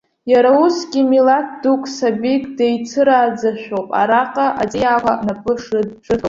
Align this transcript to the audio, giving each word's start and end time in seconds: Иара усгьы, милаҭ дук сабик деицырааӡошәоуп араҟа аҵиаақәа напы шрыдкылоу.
Иара 0.31 0.51
усгьы, 0.63 1.01
милаҭ 1.09 1.47
дук 1.61 1.83
сабик 1.95 2.43
деицырааӡошәоуп 2.57 3.89
араҟа 4.01 4.47
аҵиаақәа 4.61 5.13
напы 5.25 5.53
шрыдкылоу. 5.63 6.19